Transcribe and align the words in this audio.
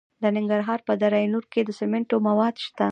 د 0.21 0.23
ننګرهار 0.35 0.79
په 0.87 0.93
دره 1.01 1.19
نور 1.33 1.45
کې 1.51 1.61
د 1.63 1.69
سمنټو 1.79 2.15
مواد 2.27 2.55
شته. 2.63 2.79